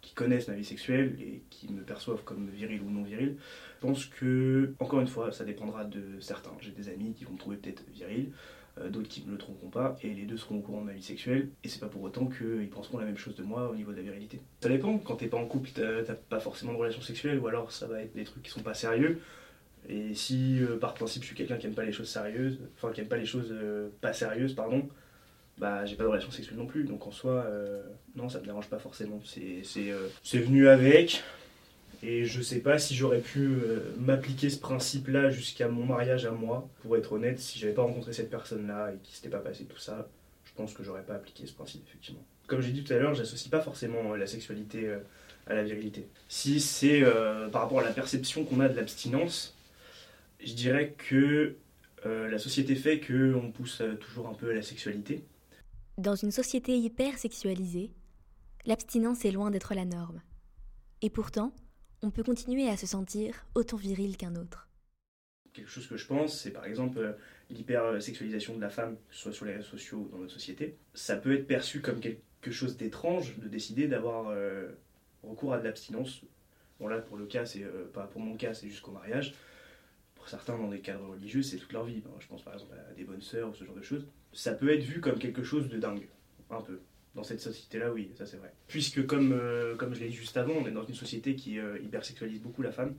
qui 0.00 0.14
connaissent 0.14 0.48
ma 0.48 0.54
vie 0.54 0.64
sexuelle 0.64 1.16
et 1.20 1.42
qui 1.50 1.70
me 1.72 1.82
perçoivent 1.82 2.24
comme 2.24 2.48
viril 2.48 2.80
ou 2.82 2.90
non 2.90 3.02
viril, 3.02 3.36
je 3.76 3.86
pense 3.86 4.06
que, 4.06 4.74
encore 4.78 5.00
une 5.00 5.06
fois, 5.06 5.32
ça 5.32 5.44
dépendra 5.44 5.84
de 5.84 6.20
certains. 6.20 6.52
J'ai 6.60 6.70
des 6.70 6.88
amis 6.88 7.14
qui 7.14 7.24
vont 7.24 7.32
me 7.32 7.38
trouver 7.38 7.56
peut-être 7.56 7.82
viril, 7.92 8.30
euh, 8.30 8.34
d'autres 8.88 9.08
qui 9.08 9.24
ne 9.26 9.32
le 9.32 9.38
trouveront 9.38 9.68
pas, 9.68 9.96
et 10.02 10.08
les 10.08 10.24
deux 10.24 10.36
seront 10.36 10.56
au 10.58 10.60
courant 10.60 10.80
de 10.80 10.86
ma 10.86 10.92
vie 10.92 11.02
sexuelle, 11.02 11.48
et 11.64 11.68
c'est 11.68 11.80
pas 11.80 11.88
pour 11.88 12.02
autant 12.02 12.26
qu'ils 12.26 12.68
penseront 12.70 12.98
la 12.98 13.04
même 13.04 13.16
chose 13.16 13.34
de 13.36 13.42
moi 13.42 13.68
au 13.70 13.74
niveau 13.74 13.92
de 13.92 13.96
la 13.96 14.02
virilité. 14.02 14.40
Ça 14.62 14.68
dépend, 14.68 14.98
quand 14.98 15.16
t'es 15.16 15.26
pas 15.26 15.36
en 15.36 15.46
couple, 15.46 15.70
t'as 15.74 16.14
pas 16.14 16.40
forcément 16.40 16.72
de 16.72 16.78
relation 16.78 17.02
sexuelle, 17.02 17.38
ou 17.38 17.46
alors 17.46 17.72
ça 17.72 17.86
va 17.86 18.02
être 18.02 18.14
des 18.14 18.24
trucs 18.24 18.42
qui 18.42 18.50
sont 18.50 18.62
pas 18.62 18.74
sérieux, 18.74 19.20
et 19.88 20.14
si 20.14 20.62
euh, 20.62 20.78
par 20.78 20.94
principe 20.94 21.22
je 21.22 21.28
suis 21.28 21.36
quelqu'un 21.36 21.56
qui 21.56 21.66
aime 21.66 21.74
pas 21.74 21.84
les 21.84 21.92
choses 21.92 22.08
sérieuses, 22.08 22.58
enfin 22.76 22.92
qui 22.92 23.00
aime 23.00 23.08
pas 23.08 23.16
les 23.16 23.26
choses 23.26 23.48
euh, 23.50 23.88
pas 24.00 24.12
sérieuses, 24.12 24.54
pardon, 24.54 24.88
bah 25.58 25.84
j'ai 25.84 25.96
pas 25.96 26.04
de 26.04 26.08
relation 26.08 26.30
sexuelle 26.30 26.56
non 26.56 26.66
plus, 26.66 26.84
donc 26.84 27.06
en 27.06 27.10
soi, 27.10 27.46
non, 28.14 28.30
ça 28.30 28.40
me 28.40 28.44
dérange 28.44 28.68
pas 28.68 28.78
forcément. 28.78 29.20
C'est 29.24 30.38
venu 30.38 30.68
avec, 30.68 31.22
et 32.02 32.24
je 32.24 32.40
sais 32.40 32.60
pas 32.60 32.78
si 32.78 32.94
j'aurais 32.94 33.20
pu 33.20 33.40
euh, 33.40 33.94
m'appliquer 33.98 34.48
ce 34.48 34.58
principe-là 34.58 35.30
jusqu'à 35.30 35.68
mon 35.68 35.84
mariage 35.84 36.24
à 36.24 36.30
moi. 36.30 36.68
Pour 36.82 36.96
être 36.96 37.12
honnête, 37.12 37.38
si 37.38 37.58
j'avais 37.58 37.74
pas 37.74 37.82
rencontré 37.82 38.12
cette 38.12 38.30
personne-là 38.30 38.92
et 38.92 38.98
qu'il 39.02 39.14
s'était 39.14 39.28
pas 39.28 39.38
passé 39.38 39.64
tout 39.64 39.78
ça, 39.78 40.08
je 40.44 40.52
pense 40.54 40.72
que 40.72 40.82
j'aurais 40.82 41.02
pas 41.02 41.14
appliqué 41.14 41.46
ce 41.46 41.52
principe, 41.52 41.82
effectivement. 41.86 42.24
Comme 42.46 42.62
j'ai 42.62 42.72
dit 42.72 42.82
tout 42.84 42.92
à 42.92 42.96
l'heure, 42.96 43.14
j'associe 43.14 43.50
pas 43.50 43.60
forcément 43.60 44.12
euh, 44.12 44.16
la 44.16 44.26
sexualité 44.26 44.86
euh, 44.86 44.98
à 45.46 45.54
la 45.54 45.62
virilité. 45.62 46.06
Si 46.28 46.60
c'est 46.60 47.02
par 47.50 47.62
rapport 47.62 47.80
à 47.80 47.82
la 47.82 47.90
perception 47.90 48.44
qu'on 48.44 48.60
a 48.60 48.68
de 48.68 48.76
l'abstinence, 48.76 49.56
je 50.44 50.52
dirais 50.52 50.94
que 50.96 51.56
la 52.04 52.38
société 52.38 52.76
fait 52.76 53.00
qu'on 53.00 53.50
pousse 53.50 53.82
toujours 54.00 54.28
un 54.28 54.34
peu 54.34 54.50
à 54.50 54.54
la 54.54 54.62
sexualité. 54.62 55.24
Dans 55.98 56.14
une 56.14 56.30
société 56.30 56.78
hyper 56.78 57.18
sexualisée, 57.18 57.90
l'abstinence 58.64 59.24
est 59.24 59.32
loin 59.32 59.50
d'être 59.50 59.74
la 59.74 59.86
norme. 59.86 60.20
Et 61.02 61.10
pourtant, 61.10 61.52
on 62.02 62.10
peut 62.10 62.22
continuer 62.22 62.68
à 62.68 62.76
se 62.76 62.86
sentir 62.86 63.46
autant 63.54 63.76
viril 63.76 64.16
qu'un 64.16 64.36
autre. 64.36 64.68
Quelque 65.52 65.68
chose 65.68 65.86
que 65.86 65.96
je 65.96 66.06
pense, 66.06 66.38
c'est 66.38 66.52
par 66.52 66.64
exemple 66.64 66.98
euh, 66.98 67.12
l'hypersexualisation 67.50 68.54
de 68.54 68.60
la 68.60 68.70
femme, 68.70 68.96
soit 69.10 69.32
sur 69.32 69.44
les 69.44 69.54
réseaux 69.54 69.68
sociaux 69.68 69.98
ou 69.98 70.08
dans 70.08 70.18
notre 70.18 70.32
société. 70.32 70.76
Ça 70.94 71.16
peut 71.16 71.34
être 71.34 71.46
perçu 71.46 71.80
comme 71.80 72.00
quelque 72.00 72.50
chose 72.50 72.76
d'étrange 72.76 73.36
de 73.38 73.48
décider 73.48 73.88
d'avoir 73.88 74.28
euh, 74.28 74.68
recours 75.22 75.52
à 75.52 75.58
de 75.58 75.64
l'abstinence. 75.64 76.22
Bon 76.78 76.86
là, 76.88 76.98
pour 76.98 77.16
le 77.16 77.26
cas, 77.26 77.44
c'est 77.44 77.64
euh, 77.64 77.90
pas 77.92 78.06
pour 78.06 78.20
mon 78.20 78.36
cas, 78.36 78.54
c'est 78.54 78.68
jusqu'au 78.68 78.92
mariage. 78.92 79.34
Pour 80.14 80.28
certains, 80.28 80.56
dans 80.56 80.68
des 80.68 80.80
cadres 80.80 81.08
religieux, 81.08 81.42
c'est 81.42 81.56
toute 81.56 81.72
leur 81.72 81.84
vie. 81.84 82.02
je 82.20 82.26
pense 82.26 82.42
par 82.42 82.54
exemple 82.54 82.74
à 82.74 82.94
des 82.94 83.04
bonnes 83.04 83.22
sœurs 83.22 83.50
ou 83.50 83.54
ce 83.54 83.64
genre 83.64 83.74
de 83.74 83.82
choses. 83.82 84.06
Ça 84.32 84.52
peut 84.52 84.72
être 84.72 84.84
vu 84.84 85.00
comme 85.00 85.18
quelque 85.18 85.42
chose 85.42 85.68
de 85.68 85.78
dingue, 85.78 86.06
un 86.50 86.60
peu. 86.60 86.80
Dans 87.14 87.24
cette 87.24 87.40
société-là, 87.40 87.90
oui, 87.90 88.12
ça 88.16 88.24
c'est 88.24 88.36
vrai. 88.36 88.52
Puisque, 88.68 89.04
comme, 89.04 89.32
euh, 89.32 89.74
comme 89.74 89.94
je 89.94 90.00
l'ai 90.00 90.08
dit 90.08 90.14
juste 90.14 90.36
avant, 90.36 90.52
on 90.52 90.66
est 90.66 90.70
dans 90.70 90.84
une 90.84 90.94
société 90.94 91.34
qui 91.34 91.58
euh, 91.58 91.78
hypersexualise 91.82 92.40
beaucoup 92.40 92.62
la 92.62 92.70
femme. 92.70 92.94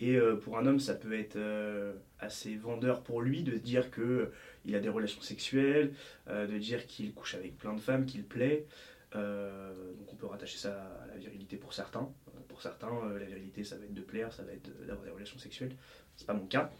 Et 0.00 0.16
euh, 0.16 0.34
pour 0.34 0.58
un 0.58 0.66
homme, 0.66 0.80
ça 0.80 0.94
peut 0.94 1.16
être 1.16 1.38
assez 2.18 2.56
vendeur 2.56 3.04
pour 3.04 3.22
lui 3.22 3.44
de 3.44 3.56
dire 3.56 3.92
qu'il 3.92 4.74
a 4.74 4.80
des 4.80 4.88
relations 4.88 5.20
sexuelles, 5.20 5.92
de 6.28 6.58
dire 6.58 6.86
qu'il 6.88 7.14
couche 7.14 7.36
avec 7.36 7.56
plein 7.56 7.74
de 7.74 7.80
femmes, 7.80 8.04
qu'il 8.04 8.24
plaît. 8.24 8.66
donc 9.12 10.12
on 10.12 10.16
peut 10.16 10.26
rattacher 10.26 10.58
ça 10.58 10.72
à 11.04 11.06
la 11.06 11.16
virilité 11.16 11.56
pour 11.56 11.74
certains. 11.74 12.10
Pour 12.48 12.60
certains, 12.60 12.90
la 13.16 13.24
virilité, 13.24 13.62
ça 13.62 13.76
va 13.76 13.84
être 13.84 13.94
de 13.94 14.00
plaire, 14.00 14.32
ça 14.32 14.42
va 14.42 14.52
être 14.52 14.68
d'avoir 14.84 15.04
des 15.04 15.12
relations 15.12 15.38
sexuelles. 15.38 15.76
C'est 16.16 16.26
pas 16.26 16.34
mon 16.34 16.46
cas. 16.46 16.72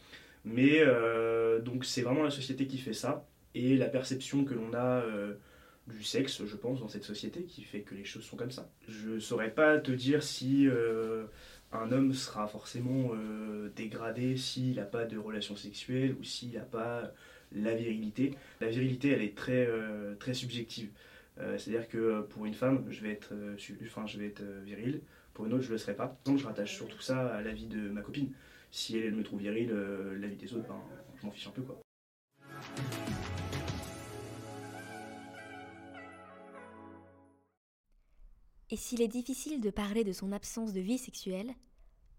Mais 0.44 0.84
donc 1.62 1.84
c'est 1.84 2.02
vraiment 2.02 2.24
la 2.24 2.32
société 2.32 2.66
qui 2.66 2.78
fait 2.78 2.94
ça 2.94 3.24
et 3.54 3.76
la 3.76 3.86
perception 3.86 4.44
que 4.44 4.54
l'on 4.54 4.74
a 4.74 5.04
du 5.86 6.02
sexe, 6.02 6.44
je 6.44 6.56
pense, 6.56 6.80
dans 6.80 6.88
cette 6.88 7.04
société 7.04 7.44
qui 7.44 7.62
fait 7.62 7.80
que 7.80 7.94
les 7.94 8.04
choses 8.04 8.24
sont 8.24 8.36
comme 8.36 8.50
ça. 8.50 8.70
Je 8.88 9.18
saurais 9.18 9.50
pas 9.50 9.78
te 9.78 9.90
dire 9.90 10.22
si 10.22 10.66
un 11.72 11.92
homme 11.92 12.14
sera 12.14 12.46
forcément 12.46 13.10
dégradé 13.76 14.38
s'il 14.38 14.76
n'a 14.76 14.84
pas 14.84 15.04
de 15.04 15.18
relation 15.18 15.56
sexuelle 15.56 16.16
ou 16.18 16.24
s'il 16.24 16.52
n'a 16.52 16.60
pas 16.60 17.12
la 17.52 17.74
virilité. 17.74 18.34
La 18.62 18.68
virilité, 18.68 19.10
elle 19.10 19.22
est 19.22 19.36
très, 19.36 19.68
très 20.18 20.32
subjective. 20.32 20.88
Euh, 21.40 21.58
c'est-à-dire 21.58 21.88
que 21.88 21.98
euh, 21.98 22.22
pour 22.22 22.46
une 22.46 22.54
femme, 22.54 22.84
je 22.90 23.02
vais 23.02 23.10
être, 23.10 23.32
euh, 23.32 23.56
enfin, 23.84 24.06
je 24.06 24.18
vais 24.18 24.26
être 24.26 24.42
viril, 24.64 25.00
pour 25.32 25.46
une 25.46 25.52
autre, 25.52 25.62
je 25.62 25.68
ne 25.68 25.72
le 25.72 25.78
serai 25.78 25.94
pas. 25.94 26.16
Donc 26.24 26.38
je 26.38 26.46
rattache 26.46 26.74
surtout 26.76 27.00
ça 27.00 27.34
à 27.34 27.42
la 27.42 27.52
vie 27.52 27.66
de 27.66 27.88
ma 27.88 28.02
copine. 28.02 28.32
Si 28.70 28.96
elle, 28.98 29.14
me 29.14 29.22
trouve 29.22 29.40
viril, 29.40 29.72
la 30.20 30.26
vie 30.26 30.36
des 30.36 30.52
autres, 30.54 30.66
ben, 30.66 30.80
je 31.20 31.26
m'en 31.26 31.32
fiche 31.32 31.46
un 31.46 31.50
peu. 31.50 31.62
quoi. 31.62 31.83
Et 38.70 38.76
s'il 38.76 39.02
est 39.02 39.08
difficile 39.08 39.60
de 39.60 39.70
parler 39.70 40.04
de 40.04 40.12
son 40.12 40.32
absence 40.32 40.72
de 40.72 40.80
vie 40.80 40.98
sexuelle, 40.98 41.54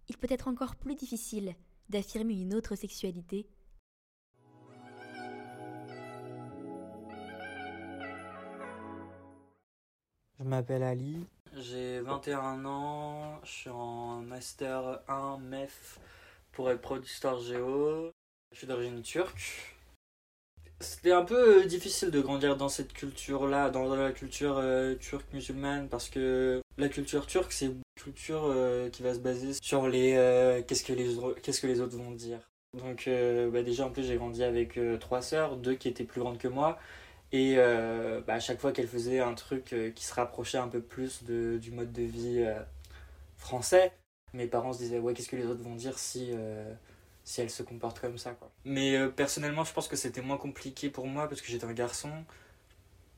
il 0.10 0.18
peut 0.18 0.28
être 0.30 0.48
encore 0.48 0.76
plus 0.76 0.96
difficile 0.96 1.56
d'affirmer 1.90 2.34
une 2.34 2.54
autre 2.54 2.76
sexualité 2.76 3.48
Je 10.38 10.44
m'appelle 10.44 10.84
Ali. 10.84 11.26
J'ai 11.56 12.02
21 12.02 12.66
ans, 12.66 13.40
je 13.44 13.50
suis 13.50 13.70
en 13.70 14.22
Master 14.22 15.00
1 15.08 15.38
MEF 15.40 16.00
pour 16.52 16.70
être 16.70 16.82
producteur 16.82 17.40
géo. 17.40 18.12
Je 18.52 18.58
suis 18.58 18.68
d'origine 18.68 19.02
turque. 19.02 19.75
C'était 20.82 21.14
un 21.14 21.24
peu 21.24 21.64
euh, 21.64 21.66
difficile 21.66 22.12
de 22.12 22.20
grandir 22.20 22.58
dans 22.58 22.68
cette 22.68 22.92
culture-là, 22.92 23.70
dans 23.70 23.96
la 23.96 24.12
culture 24.12 24.58
euh, 24.58 24.96
turque 24.96 25.32
musulmane, 25.34 25.88
parce 25.88 26.10
que 26.10 26.62
la 26.78 26.90
culture 26.90 27.26
turque, 27.28 27.54
c'est 27.54 27.68
une 27.68 27.82
culture 27.96 28.44
euh, 28.46 28.90
qui 28.90 29.02
va 29.02 29.14
se 29.14 29.20
baser 29.20 29.54
sur 29.62 29.88
les 29.88 30.12
qu'est-ce 30.68 30.84
que 30.84 30.92
les 30.92 31.16
qu'est-ce 31.42 31.62
que 31.62 31.68
les 31.68 31.80
autres 31.80 31.98
vont 31.98 32.12
dire. 32.12 32.40
Donc 32.78 33.08
bah, 33.08 33.64
déjà 33.64 33.86
en 33.86 33.90
plus 33.90 34.04
j'ai 34.04 34.18
grandi 34.18 34.44
avec 34.44 34.78
trois 35.00 35.22
sœurs, 35.22 35.56
deux 35.56 35.76
qui 35.76 35.88
étaient 35.88 36.04
plus 36.04 36.20
grandes 36.20 36.38
que 36.38 36.50
moi, 36.50 36.78
et 37.32 37.56
bah, 37.56 38.34
à 38.34 38.40
chaque 38.42 38.60
fois 38.60 38.74
qu'elle 38.74 38.90
faisait 38.90 39.22
un 39.22 39.34
truc 39.34 39.74
qui 39.96 40.06
se 40.06 40.14
rapprochait 40.14 40.58
un 40.58 40.68
peu 40.68 40.82
plus 40.82 41.24
de, 41.24 41.58
du 41.58 41.72
mode 41.72 41.94
de 41.94 42.04
vie 42.04 42.46
français, 43.38 43.94
mes 44.34 44.48
parents 44.48 44.74
se 44.74 44.80
disaient 44.80 45.00
ouais 45.00 45.14
qu'est-ce 45.14 45.30
que 45.30 45.38
les 45.38 45.46
autres 45.46 45.64
vont 45.64 45.76
dire 45.76 45.98
si, 45.98 46.32
si 47.26 47.42
elle 47.42 47.50
se 47.50 47.64
comporte 47.64 48.00
comme 48.00 48.18
ça 48.18 48.32
quoi. 48.32 48.50
Mais 48.64 49.10
personnellement 49.10 49.66
je 49.66 49.74
pense 49.74 49.88
que 49.90 49.98
c'était 49.98 50.22
moins 50.22 50.38
compliqué 50.38 50.90
pour 50.90 51.08
moi 51.08 51.28
parce 51.28 51.42
que 51.42 51.48
j'étais 51.48 51.66
un 51.66 51.74
garçon. 51.74 52.12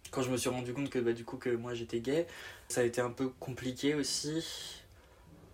Quand 0.09 0.23
je 0.23 0.31
me 0.31 0.37
suis 0.37 0.49
rendu 0.49 0.73
compte 0.73 0.89
que 0.89 0.99
bah, 0.99 1.13
du 1.13 1.25
coup 1.25 1.37
que 1.37 1.49
moi 1.49 1.73
j'étais 1.75 1.99
gay, 1.99 2.27
ça 2.69 2.81
a 2.81 2.83
été 2.83 3.01
un 3.01 3.11
peu 3.11 3.29
compliqué 3.29 3.93
aussi 3.93 4.81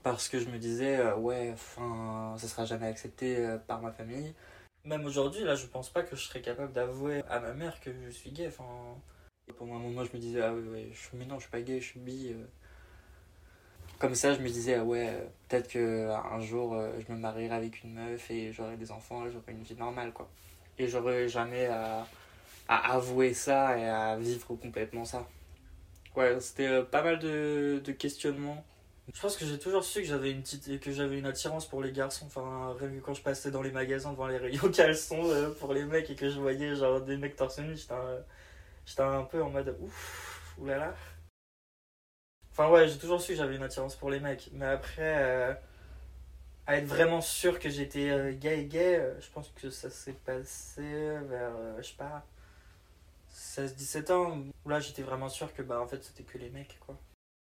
parce 0.03 0.29
que 0.29 0.39
je 0.39 0.47
me 0.47 0.57
disais 0.57 1.11
ouais 1.13 1.51
enfin 1.53 2.35
ça 2.37 2.47
sera 2.47 2.65
jamais 2.65 2.87
accepté 2.87 3.57
par 3.67 3.81
ma 3.81 3.91
famille 3.91 4.33
même 4.85 5.05
aujourd'hui, 5.05 5.43
là, 5.43 5.55
je 5.55 5.65
pense 5.65 5.89
pas 5.89 6.03
que 6.03 6.15
je 6.15 6.21
serais 6.21 6.41
capable 6.41 6.73
d'avouer 6.73 7.23
à 7.29 7.39
ma 7.39 7.53
mère 7.53 7.79
que 7.79 7.91
je 7.93 8.09
suis 8.09 8.31
gay. 8.31 8.47
Enfin, 8.47 8.65
pendant 9.57 9.75
un 9.75 9.79
moment, 9.79 10.03
je 10.03 10.11
me 10.13 10.19
disais, 10.19 10.41
ah 10.41 10.53
ouais, 10.53 10.91
je, 10.91 11.17
mais 11.17 11.25
non, 11.25 11.35
je 11.35 11.43
suis 11.43 11.51
pas 11.51 11.61
gay, 11.61 11.79
je 11.79 11.85
suis 11.85 11.99
bi. 11.99 12.35
Comme 14.03 14.15
ça, 14.15 14.33
je 14.33 14.41
me 14.41 14.49
disais, 14.49 14.73
ah 14.73 14.83
ouais, 14.83 15.17
peut-être 15.47 15.69
qu'un 15.69 16.41
jour, 16.41 16.73
euh, 16.73 16.91
je 16.99 17.13
me 17.13 17.17
marierai 17.17 17.55
avec 17.55 17.85
une 17.85 17.93
meuf 17.93 18.29
et 18.29 18.51
j'aurai 18.51 18.75
des 18.75 18.91
enfants, 18.91 19.23
j'aurai 19.29 19.53
une 19.53 19.63
vie 19.63 19.75
normale, 19.75 20.11
quoi. 20.11 20.29
Et 20.77 20.89
j'aurais 20.89 21.29
jamais 21.29 21.67
à, 21.67 22.05
avouer 22.67 23.33
ça 23.33 23.77
et 23.77 23.87
à 23.87 24.17
vivre 24.17 24.57
complètement 24.57 25.05
ça. 25.05 25.25
Ouais, 26.17 26.37
c'était 26.41 26.67
euh, 26.67 26.83
pas 26.83 27.01
mal 27.01 27.17
de, 27.17 27.81
de 27.81 27.91
questionnements 27.93 28.65
je 29.13 29.21
pense 29.21 29.37
que 29.37 29.45
j'ai 29.45 29.57
toujours 29.57 29.85
su 29.85 30.01
que 30.01 30.07
j'avais 30.07 30.31
une 30.31 30.41
petite 30.41 30.81
que 30.81 31.25
attirance 31.25 31.65
pour 31.65 31.81
les 31.81 31.93
garçons. 31.93 32.25
Enfin, 32.25 32.75
quand 33.05 33.13
je 33.13 33.21
passais 33.21 33.51
dans 33.51 33.61
les 33.61 33.71
magasins 33.71 34.11
devant 34.11 34.27
les 34.27 34.37
rayons 34.37 34.69
caleçons 34.73 35.29
euh, 35.29 35.49
pour 35.51 35.73
les 35.73 35.85
mecs 35.85 36.09
et 36.09 36.15
que 36.15 36.29
je 36.29 36.39
voyais 36.39 36.75
genre 36.75 36.99
des 36.99 37.15
mecs 37.15 37.37
torse 37.37 37.59
nu, 37.59 37.77
j'étais 37.77 37.93
un, 39.01 39.19
un, 39.19 39.23
peu 39.23 39.41
en 39.41 39.49
mode 39.49 39.77
ouf, 39.79 40.55
oulala. 40.57 40.93
Enfin 42.53 42.69
ouais, 42.69 42.87
j'ai 42.87 42.97
toujours 42.97 43.21
su 43.21 43.33
que 43.33 43.37
j'avais 43.37 43.55
une 43.55 43.63
attirance 43.63 43.95
pour 43.95 44.09
les 44.09 44.19
mecs. 44.19 44.49
Mais 44.53 44.65
après, 44.65 45.15
euh, 45.23 45.53
à 46.67 46.77
être 46.77 46.85
vraiment 46.85 47.21
sûr 47.21 47.59
que 47.59 47.69
j'étais 47.69 48.09
euh, 48.09 48.31
gay 48.31 48.65
gay, 48.65 49.13
je 49.19 49.29
pense 49.31 49.51
que 49.61 49.69
ça 49.69 49.89
s'est 49.89 50.13
passé 50.25 50.83
vers, 51.27 51.51
je 51.79 51.87
sais 51.87 51.95
pas, 51.97 52.23
16-17 53.33 54.11
ans. 54.11 54.43
Où 54.65 54.69
là, 54.69 54.79
j'étais 54.79 55.01
vraiment 55.01 55.29
sûr 55.29 55.53
que 55.53 55.61
bah 55.61 55.81
en 55.81 55.87
fait 55.87 56.03
c'était 56.03 56.23
que 56.23 56.37
les 56.37 56.49
mecs 56.49 56.79
quoi. 56.85 56.95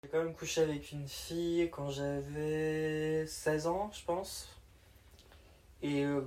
J'ai 0.03 0.09
quand 0.09 0.23
même 0.23 0.33
couché 0.33 0.61
avec 0.61 0.91
une 0.93 1.07
fille 1.09 1.69
quand 1.71 1.89
j'avais 1.89 3.25
16 3.27 3.67
ans, 3.67 3.91
je 3.93 4.05
pense. 4.05 4.47
Et 5.81 6.05
euh, 6.05 6.21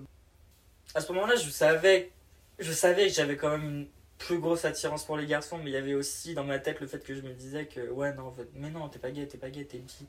à 0.95 1.01
ce 1.01 1.11
moment-là, 1.13 1.37
je 1.37 1.49
savais, 1.49 2.11
je 2.59 2.71
savais 2.73 3.07
que 3.07 3.15
j'avais 3.15 3.37
quand 3.37 3.51
même 3.51 3.65
une 3.65 3.89
plus 4.23 4.39
grosse 4.39 4.65
attirance 4.65 5.05
pour 5.05 5.17
les 5.17 5.27
garçons, 5.27 5.59
mais 5.59 5.71
il 5.71 5.73
y 5.73 5.77
avait 5.77 5.95
aussi 5.95 6.35
dans 6.35 6.45
ma 6.45 6.59
tête 6.59 6.81
le 6.81 6.87
fait 6.87 7.01
que 7.05 7.15
je 7.15 7.23
me 7.23 7.33
disais 7.33 7.67
que, 7.67 7.91
ouais, 7.91 8.15
non, 8.15 8.33
mais 8.55 8.71
non, 8.71 8.89
t'es 8.89 8.99
pas 8.99 9.11
gay, 9.11 9.27
t'es 9.27 9.39
pas 9.39 9.51
gay, 9.51 9.65
t'es 9.65 9.79
petit. 9.79 10.07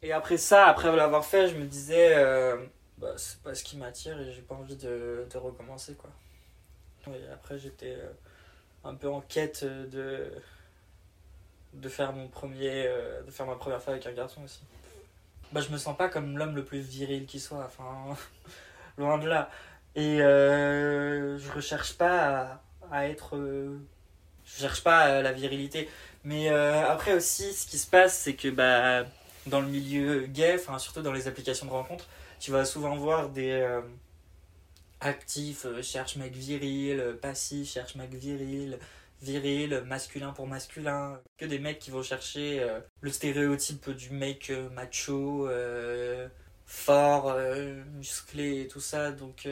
Et 0.00 0.12
après 0.12 0.38
ça, 0.38 0.66
après 0.66 0.94
l'avoir 0.94 1.24
fait, 1.24 1.48
je 1.48 1.56
me 1.56 1.66
disais, 1.66 2.16
euh, 2.16 2.56
bah, 2.98 3.12
c'est 3.16 3.40
pas 3.42 3.54
ce 3.54 3.62
qui 3.64 3.76
m'attire 3.76 4.18
et 4.20 4.32
j'ai 4.32 4.42
pas 4.42 4.54
envie 4.54 4.76
de, 4.76 5.26
recommencer, 5.34 5.94
quoi. 5.94 6.10
Et 7.08 7.28
après, 7.32 7.58
j'étais 7.58 7.94
euh, 7.94 8.10
un 8.84 8.94
peu 8.94 9.08
en 9.08 9.20
quête 9.20 9.64
de 9.64 10.30
de 11.74 11.88
faire 11.90 12.12
mon 12.14 12.28
premier 12.28 12.86
euh, 12.86 13.22
de 13.22 13.30
faire 13.30 13.46
ma 13.46 13.54
première 13.54 13.82
fois 13.82 13.92
avec 13.92 14.06
un 14.06 14.12
garçon 14.12 14.42
aussi 14.42 14.62
bah 15.52 15.60
je 15.60 15.68
me 15.70 15.76
sens 15.76 15.94
pas 15.96 16.08
comme 16.08 16.38
l'homme 16.38 16.56
le 16.56 16.64
plus 16.64 16.80
viril 16.80 17.26
qui 17.26 17.40
soit 17.40 17.62
enfin 17.64 18.16
loin 18.98 19.18
de 19.18 19.28
là 19.28 19.50
et 19.94 20.18
je 20.18 21.52
recherche 21.52 21.98
pas 21.98 22.54
à, 22.54 22.62
être 23.06 23.36
euh, 23.36 23.78
je 24.44 24.60
cherche 24.60 24.82
pas 24.82 25.22
la 25.22 25.32
virilité 25.32 25.88
mais 26.24 26.48
après 26.48 27.12
aussi 27.12 27.52
ce 27.52 27.66
qui 27.66 27.78
se 27.78 27.86
passe 27.86 28.18
c'est 28.18 28.34
que 28.34 28.48
bah 28.48 29.04
dans 29.46 29.60
le 29.60 29.68
milieu 29.68 30.26
gay 30.26 30.58
surtout 30.78 31.02
dans 31.02 31.12
les 31.12 31.28
applications 31.28 31.66
de 31.66 31.70
rencontres 31.70 32.06
tu 32.40 32.50
vas 32.50 32.64
souvent 32.64 32.96
voir 32.96 33.28
des 33.28 33.66
actifs 35.00 35.66
cherche 35.82 36.16
mec 36.16 36.32
viril 36.32 37.18
passif 37.20 37.70
cherche 37.70 37.94
mec 37.94 38.14
viril 38.14 38.78
viril, 39.22 39.82
masculin 39.86 40.32
pour 40.32 40.46
masculin, 40.46 41.20
que 41.36 41.44
des 41.44 41.58
mecs 41.58 41.78
qui 41.78 41.90
vont 41.90 42.02
chercher 42.02 42.60
euh, 42.60 42.80
le 43.00 43.10
stéréotype 43.10 43.90
du 43.90 44.10
mec 44.10 44.50
euh, 44.50 44.68
macho, 44.70 45.48
euh, 45.48 46.28
fort, 46.66 47.34
musclé 47.94 48.62
et 48.62 48.68
tout 48.68 48.80
ça. 48.80 49.10
Donc, 49.10 49.48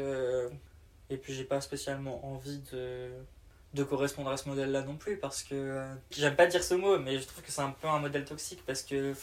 et 1.10 1.16
puis 1.16 1.34
j'ai 1.34 1.44
pas 1.44 1.60
spécialement 1.60 2.24
envie 2.26 2.60
de, 2.72 3.10
de 3.74 3.84
correspondre 3.84 4.30
à 4.30 4.36
ce 4.36 4.48
modèle-là 4.48 4.82
non 4.82 4.96
plus 4.96 5.18
parce 5.18 5.42
que 5.42 5.84
j'aime 6.10 6.36
pas 6.36 6.46
dire 6.46 6.62
ce 6.62 6.74
mot, 6.74 6.98
mais 6.98 7.18
je 7.18 7.26
trouve 7.26 7.42
que 7.42 7.52
c'est 7.52 7.62
un 7.62 7.70
peu 7.70 7.88
un 7.88 8.00
modèle 8.00 8.24
toxique 8.24 8.62
parce 8.66 8.82
que, 8.82 9.14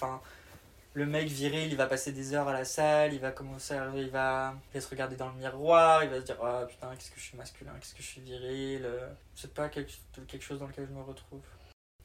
le 0.95 1.07
mec 1.07 1.27
viril, 1.27 1.71
il 1.71 1.75
va 1.75 1.87
passer 1.87 2.11
des 2.11 2.35
heures 2.35 2.47
à 2.47 2.53
la 2.53 2.65
salle, 2.65 3.13
il 3.13 3.19
va 3.19 3.31
commencer 3.31 3.73
à, 3.73 3.91
il 3.95 4.11
va, 4.11 4.53
se 4.79 4.87
regarder 4.87 5.15
dans 5.15 5.29
le 5.29 5.35
miroir, 5.35 6.03
il 6.03 6.09
va 6.11 6.19
se 6.19 6.25
dire 6.25 6.37
oh 6.39 6.67
putain 6.67 6.95
qu'est-ce 6.95 7.09
que 7.09 7.19
je 7.19 7.23
suis 7.23 7.37
masculin, 7.37 7.71
qu'est-ce 7.79 7.95
que 7.95 8.03
je 8.03 8.07
suis 8.07 8.21
viril, 8.21 8.87
c'est 9.33 9.51
pas 9.53 9.69
quelque, 9.69 9.91
quelque 10.27 10.43
chose 10.43 10.59
dans 10.59 10.67
lequel 10.67 10.85
je 10.87 10.93
me 10.93 11.01
retrouve. 11.01 11.41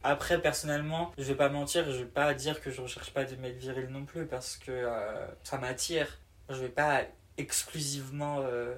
Après 0.03 0.41
personnellement, 0.41 1.13
je 1.19 1.25
vais 1.25 1.35
pas 1.35 1.49
mentir, 1.49 1.91
je 1.91 1.99
vais 1.99 2.05
pas 2.05 2.33
dire 2.33 2.61
que 2.61 2.71
je 2.71 2.81
recherche 2.81 3.13
pas 3.13 3.25
des 3.25 3.37
mecs 3.37 3.57
virils 3.57 3.89
non 3.89 4.05
plus 4.05 4.27
parce 4.27 4.57
que 4.57 4.71
euh, 4.71 5.27
ça 5.43 5.59
m'attire. 5.59 6.07
Je 6.49 6.55
vais 6.55 6.69
pas 6.69 7.03
exclusivement 7.37 8.41
euh, 8.41 8.77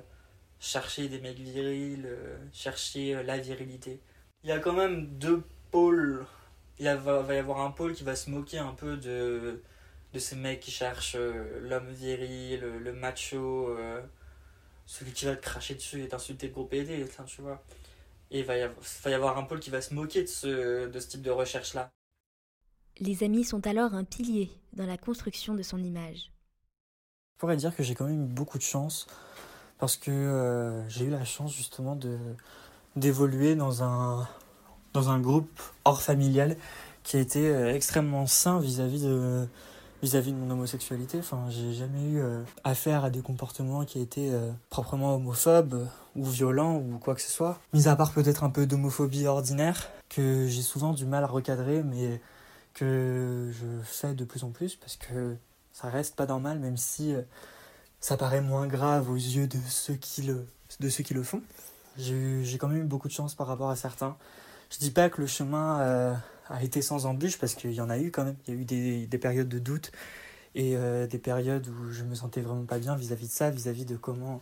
chercher 0.60 1.08
des 1.08 1.20
mecs 1.20 1.38
virils, 1.38 2.06
euh, 2.06 2.38
chercher 2.52 3.22
la 3.24 3.38
virilité. 3.38 4.00
Il 4.44 4.50
y 4.50 4.52
a 4.52 4.58
quand 4.58 4.74
même 4.74 5.06
deux 5.18 5.42
pôles. 5.70 6.26
Il 6.78 6.84
va 6.86 7.34
y 7.34 7.38
avoir 7.38 7.60
un 7.60 7.70
pôle 7.70 7.94
qui 7.94 8.04
va 8.04 8.14
se 8.14 8.30
moquer 8.30 8.58
un 8.58 8.72
peu 8.72 8.96
de 8.96 9.62
de 10.12 10.18
ces 10.18 10.36
mecs 10.36 10.60
qui 10.60 10.70
cherchent 10.70 11.16
euh, 11.16 11.60
l'homme 11.68 11.90
viril, 11.90 12.60
le, 12.60 12.92
macho, 12.92 13.68
euh, 13.68 14.02
celui 14.86 15.12
qui 15.12 15.24
va 15.24 15.36
te 15.36 15.42
cracher 15.42 15.74
dessus 15.74 16.02
et 16.02 16.08
t'insulter 16.08 16.48
de 16.48 16.52
gros 16.52 16.64
PD, 16.64 17.06
tu 17.26 17.42
vois. 17.42 17.62
Et 18.30 18.40
il 18.40 18.44
va, 18.44 18.56
y 18.56 18.62
avoir, 18.62 18.80
va 19.02 19.10
y 19.10 19.14
avoir 19.14 19.38
un 19.38 19.44
pôle 19.44 19.60
qui 19.60 19.70
va 19.70 19.80
se 19.80 19.94
moquer 19.94 20.22
de 20.22 20.28
ce, 20.28 20.88
de 20.88 21.00
ce 21.00 21.08
type 21.08 21.22
de 21.22 21.30
recherche-là. 21.30 21.90
Les 22.98 23.22
amis 23.22 23.44
sont 23.44 23.66
alors 23.66 23.94
un 23.94 24.04
pilier 24.04 24.50
dans 24.72 24.86
la 24.86 24.98
construction 24.98 25.54
de 25.54 25.62
son 25.62 25.78
image. 25.78 26.32
Je 27.34 27.38
pourrais 27.38 27.56
dire 27.56 27.74
que 27.74 27.82
j'ai 27.82 27.94
quand 27.94 28.06
même 28.06 28.24
eu 28.24 28.28
beaucoup 28.28 28.58
de 28.58 28.62
chance 28.62 29.06
parce 29.80 29.96
que 29.96 30.10
euh, 30.10 30.88
j'ai 30.88 31.06
eu 31.06 31.10
la 31.10 31.24
chance 31.24 31.52
justement 31.54 31.96
de 31.96 32.16
d'évoluer 32.96 33.54
dans 33.54 33.82
un 33.82 34.28
dans 34.92 35.10
un 35.10 35.20
groupe 35.20 35.60
hors 35.84 36.02
familial 36.02 36.56
qui 37.02 37.16
a 37.16 37.20
été 37.20 37.50
extrêmement 37.68 38.26
sain 38.26 38.60
vis-à-vis 38.60 39.02
de 39.02 39.48
vis-à-vis 40.02 40.32
de 40.32 40.36
mon 40.36 40.50
homosexualité. 40.50 41.18
Enfin, 41.18 41.44
j'ai 41.50 41.72
jamais 41.72 42.02
eu 42.02 42.20
euh, 42.20 42.42
affaire 42.64 43.04
à 43.04 43.10
des 43.10 43.20
comportements 43.20 43.84
qui 43.84 44.00
étaient 44.00 44.30
euh, 44.30 44.50
proprement 44.70 45.14
homophobes 45.14 45.86
ou 46.16 46.24
violents 46.24 46.76
ou 46.76 46.98
quoi 46.98 47.14
que 47.14 47.20
ce 47.20 47.30
soit. 47.30 47.58
Mis 47.72 47.88
à 47.88 47.96
part 47.96 48.12
peut-être 48.12 48.44
un 48.44 48.50
peu 48.50 48.66
d'homophobie 48.66 49.26
ordinaire 49.26 49.90
que 50.08 50.46
j'ai 50.46 50.62
souvent 50.62 50.92
du 50.92 51.06
mal 51.06 51.24
à 51.24 51.26
recadrer, 51.26 51.82
mais 51.82 52.20
que 52.74 53.50
je 53.52 53.66
fais 53.84 54.14
de 54.14 54.24
plus 54.24 54.44
en 54.44 54.50
plus 54.50 54.76
parce 54.76 54.96
que 54.96 55.36
ça 55.72 55.88
reste 55.88 56.16
pas 56.16 56.26
normal, 56.26 56.58
même 56.58 56.76
si 56.76 57.14
euh, 57.14 57.22
ça 58.00 58.16
paraît 58.16 58.40
moins 58.40 58.66
grave 58.66 59.10
aux 59.10 59.16
yeux 59.16 59.46
de 59.46 59.58
ceux 59.68 59.94
qui 59.94 60.22
le, 60.22 60.46
de 60.80 60.88
ceux 60.88 61.04
qui 61.04 61.14
le 61.14 61.22
font. 61.22 61.42
J'ai 61.98 62.56
quand 62.58 62.68
même 62.68 62.82
eu 62.82 62.84
beaucoup 62.84 63.08
de 63.08 63.12
chance 63.12 63.34
par 63.34 63.46
rapport 63.46 63.70
à 63.70 63.76
certains. 63.76 64.16
Je 64.70 64.78
dis 64.78 64.90
pas 64.90 65.10
que 65.10 65.20
le 65.20 65.26
chemin 65.26 65.80
euh, 65.80 66.14
a 66.48 66.62
été 66.62 66.80
sans 66.80 67.06
embûches 67.06 67.38
parce 67.38 67.54
qu'il 67.54 67.72
y 67.72 67.80
en 67.80 67.90
a 67.90 67.98
eu 67.98 68.10
quand 68.10 68.24
même. 68.24 68.36
Il 68.46 68.54
y 68.54 68.56
a 68.56 68.60
eu 68.60 68.64
des, 68.64 69.06
des 69.06 69.18
périodes 69.18 69.48
de 69.48 69.58
doute 69.58 69.92
et 70.54 70.76
euh, 70.76 71.06
des 71.06 71.18
périodes 71.18 71.68
où 71.68 71.90
je 71.92 72.04
me 72.04 72.14
sentais 72.14 72.40
vraiment 72.40 72.64
pas 72.64 72.78
bien 72.78 72.96
vis-à-vis 72.96 73.28
de 73.28 73.32
ça, 73.32 73.50
vis-à-vis 73.50 73.84
de 73.84 73.96
comment 73.96 74.40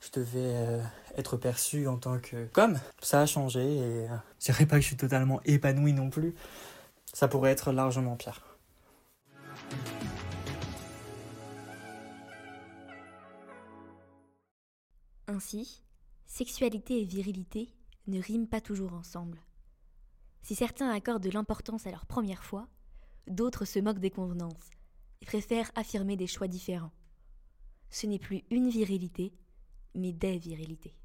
je 0.00 0.20
devais 0.20 0.54
euh, 0.54 0.80
être 1.16 1.36
perçu 1.36 1.86
en 1.86 1.98
tant 1.98 2.18
que 2.18 2.46
comme. 2.52 2.78
Ça 3.00 3.20
a 3.20 3.26
changé 3.26 3.60
et 3.60 4.06
je 4.40 4.44
dirais 4.46 4.66
pas 4.66 4.76
que 4.76 4.82
je 4.82 4.86
suis 4.86 4.96
totalement 4.96 5.40
épanoui 5.44 5.92
non 5.92 6.10
plus. 6.10 6.34
Ça 7.12 7.28
pourrait 7.28 7.52
être 7.52 7.72
largement 7.72 8.16
pire. 8.16 8.47
Ainsi, 15.38 15.84
sexualité 16.26 17.00
et 17.00 17.04
virilité 17.04 17.72
ne 18.08 18.20
riment 18.20 18.48
pas 18.48 18.60
toujours 18.60 18.92
ensemble. 18.92 19.38
Si 20.42 20.56
certains 20.56 20.90
accordent 20.90 21.22
de 21.22 21.30
l'importance 21.30 21.86
à 21.86 21.92
leur 21.92 22.06
première 22.06 22.42
fois, 22.42 22.66
d'autres 23.28 23.64
se 23.64 23.78
moquent 23.78 24.00
des 24.00 24.10
convenances 24.10 24.68
et 25.22 25.26
préfèrent 25.26 25.70
affirmer 25.76 26.16
des 26.16 26.26
choix 26.26 26.48
différents. 26.48 26.90
Ce 27.88 28.08
n'est 28.08 28.18
plus 28.18 28.42
une 28.50 28.68
virilité, 28.68 29.32
mais 29.94 30.12
des 30.12 30.38
virilités. 30.38 30.96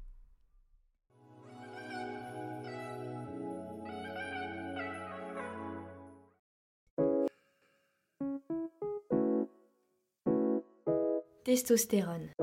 Testostérone 11.44 12.33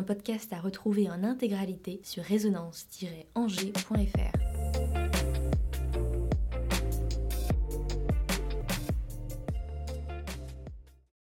un 0.00 0.02
podcast 0.02 0.50
à 0.54 0.58
retrouver 0.58 1.10
en 1.10 1.22
intégralité 1.24 2.00
sur 2.04 2.24
résonance-angers.fr. 2.24 5.09